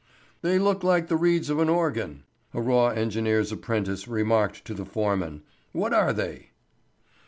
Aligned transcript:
"They 0.41 0.57
look 0.57 0.83
like 0.83 1.09
the 1.09 1.15
reeds 1.15 1.51
of 1.51 1.59
an 1.59 1.69
organ," 1.69 2.23
a 2.55 2.59
raw 2.59 2.87
engineer's 2.87 3.51
apprentice 3.51 4.07
remarked 4.07 4.65
to 4.65 4.73
the 4.73 4.83
foreman. 4.83 5.43
"What 5.73 5.93
are 5.93 6.11
they?" 6.11 6.49